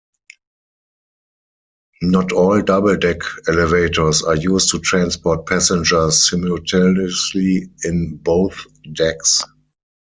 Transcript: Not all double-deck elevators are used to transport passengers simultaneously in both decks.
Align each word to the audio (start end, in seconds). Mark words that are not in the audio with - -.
Not 2.01 2.31
all 2.31 2.59
double-deck 2.63 3.19
elevators 3.47 4.23
are 4.23 4.35
used 4.35 4.71
to 4.71 4.79
transport 4.79 5.45
passengers 5.45 6.27
simultaneously 6.27 7.69
in 7.83 8.15
both 8.17 8.65
decks. 8.93 9.43